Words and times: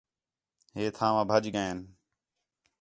ہے 0.75 0.83
تھانوا 0.95 1.23
بھڄ 1.29 1.43
ڳئین 1.55 1.77